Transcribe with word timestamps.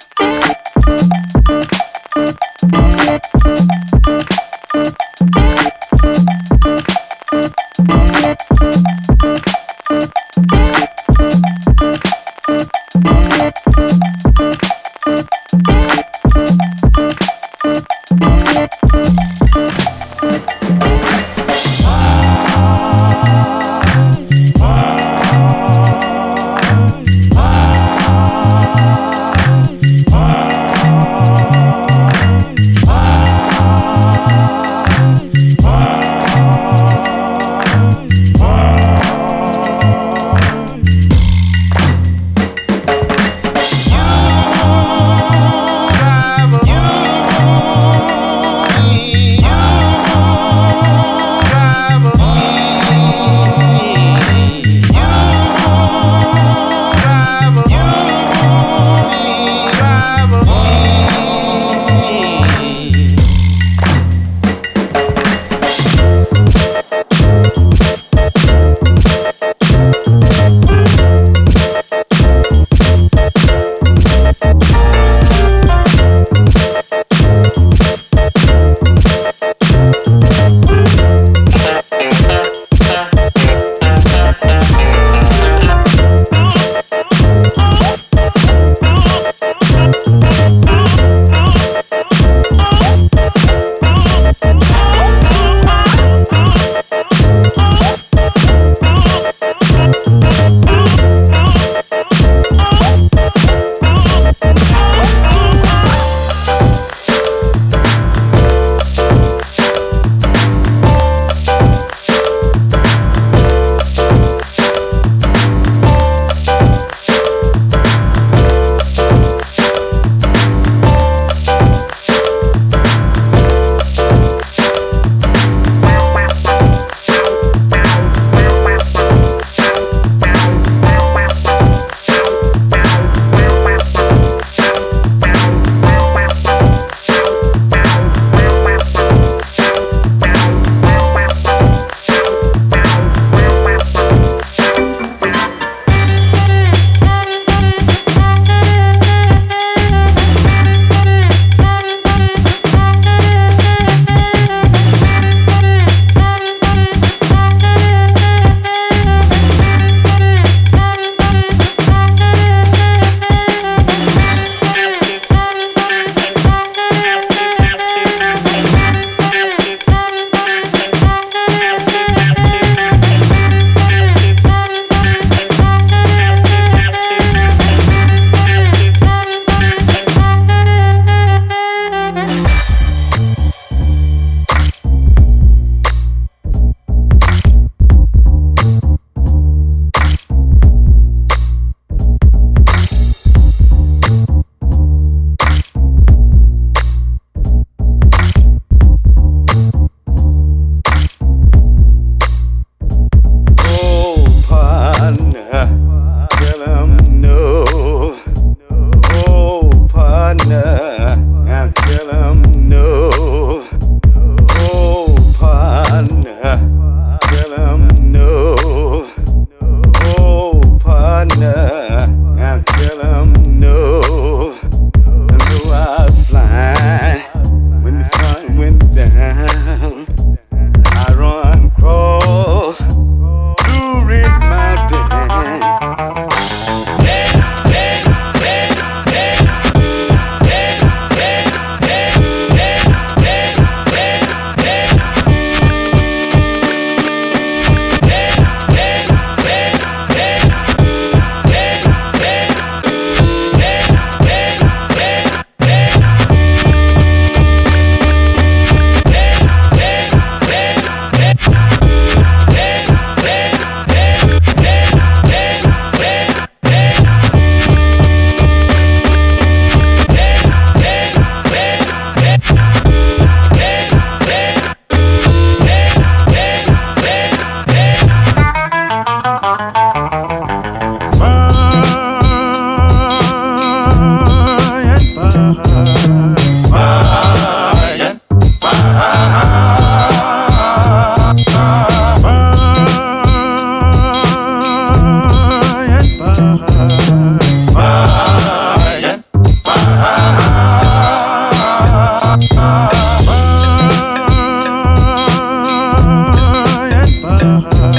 heart. 307.48 307.97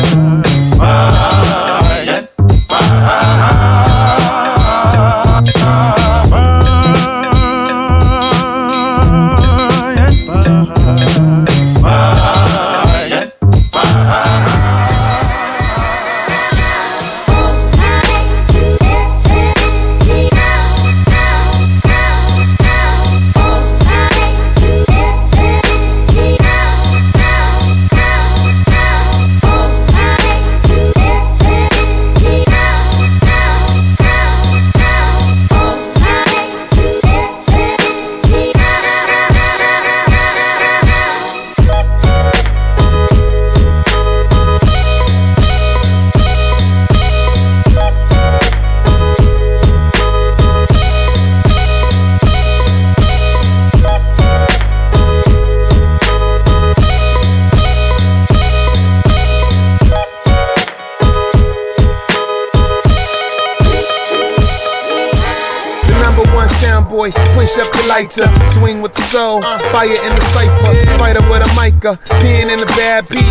Push 67.49 67.65
up 67.65 67.75
your 67.77 67.89
lighter, 67.89 68.29
swing 68.53 68.83
with 68.83 68.93
the 68.93 69.01
soul. 69.01 69.41
Fire 69.73 69.89
in 69.89 70.13
the 70.13 70.21
cipher, 70.37 70.69
fighter 71.01 71.25
with 71.33 71.41
a 71.41 71.49
mica, 71.57 71.97
pen 72.21 72.51
in 72.51 72.61
the 72.61 72.67
bad 72.77 73.09
beat. 73.09 73.25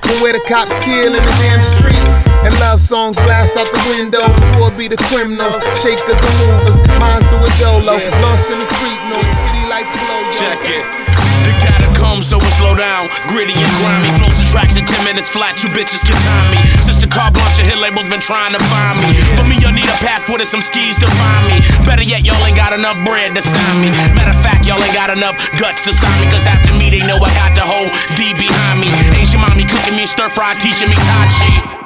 From 0.00 0.16
where 0.24 0.32
the 0.32 0.40
cops 0.48 0.72
kill 0.80 1.12
in 1.12 1.20
the 1.20 1.34
damn 1.44 1.60
street. 1.60 2.08
And 2.40 2.58
love 2.58 2.80
songs 2.80 3.16
blast 3.16 3.58
out 3.58 3.68
the 3.68 3.84
windows. 3.92 4.32
Poor 4.56 4.72
be 4.78 4.88
the 4.88 4.96
criminals, 5.12 5.60
shakers 5.76 6.16
and 6.16 6.34
movers. 6.40 6.80
Minds 6.96 7.28
do 7.28 7.36
a 7.36 7.50
dolo, 7.60 8.00
lost 8.24 8.48
in 8.48 8.56
the 8.56 8.64
street 8.64 9.02
noise. 9.12 9.36
City 9.44 9.68
lights 9.68 9.92
glow. 9.92 10.20
Check 10.40 10.64
it. 10.64 11.79
The 12.10 12.16
catacombs, 12.16 12.26
so 12.26 12.38
we 12.38 12.50
slow 12.58 12.74
down. 12.74 13.06
Gritty 13.28 13.54
and 13.54 13.70
grimy. 13.78 14.10
Flows 14.18 14.38
and 14.38 14.48
tracks 14.50 14.76
in 14.76 14.84
10 14.84 15.04
minutes 15.04 15.28
flat. 15.30 15.62
You 15.62 15.70
bitches 15.70 16.02
can 16.02 16.18
time 16.26 16.50
me. 16.50 16.58
Sister 16.82 17.06
the 17.06 17.12
carte 17.12 17.34
blanche, 17.34 17.62
hit 17.62 17.78
label's 17.78 18.10
been 18.10 18.20
trying 18.20 18.50
to 18.50 18.58
find 18.58 18.98
me. 18.98 19.14
For 19.38 19.46
me, 19.46 19.56
you 19.62 19.70
need 19.70 19.86
a 19.86 19.98
passport 20.02 20.40
and 20.40 20.50
some 20.50 20.60
skis 20.60 20.98
to 20.98 21.06
find 21.06 21.42
me. 21.46 21.62
Better 21.86 22.02
yet, 22.02 22.26
y'all 22.26 22.40
ain't 22.46 22.56
got 22.56 22.72
enough 22.72 22.98
bread 23.06 23.34
to 23.34 23.42
sign 23.42 23.76
me. 23.80 23.90
Matter 24.14 24.34
of 24.34 24.42
fact, 24.42 24.66
y'all 24.66 24.82
ain't 24.82 24.94
got 24.94 25.10
enough 25.10 25.38
guts 25.54 25.86
to 25.86 25.94
sign 25.94 26.14
me. 26.18 26.26
Cause 26.34 26.46
after 26.46 26.74
me, 26.74 26.90
they 26.90 27.02
know 27.06 27.18
I 27.22 27.30
got 27.38 27.54
the 27.54 27.64
whole 27.64 27.88
D 28.18 28.34
behind 28.34 28.82
me. 28.82 28.90
Asian 29.14 29.40
mommy 29.40 29.64
cooking 29.64 29.94
me 29.94 30.06
stir 30.06 30.28
fry, 30.30 30.54
teaching 30.58 30.90
me 30.90 30.96
Tai 30.98 31.28
Chi. 31.30 31.79